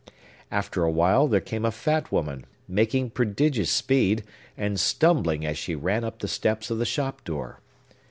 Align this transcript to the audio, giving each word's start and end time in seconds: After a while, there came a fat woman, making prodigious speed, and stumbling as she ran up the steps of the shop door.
After 0.49 0.83
a 0.83 0.89
while, 0.89 1.27
there 1.27 1.39
came 1.39 1.63
a 1.63 1.69
fat 1.69 2.11
woman, 2.11 2.47
making 2.67 3.11
prodigious 3.11 3.69
speed, 3.69 4.23
and 4.57 4.79
stumbling 4.79 5.45
as 5.45 5.59
she 5.59 5.75
ran 5.75 6.03
up 6.03 6.17
the 6.21 6.27
steps 6.27 6.71
of 6.71 6.79
the 6.79 6.87
shop 6.87 7.23
door. 7.23 7.59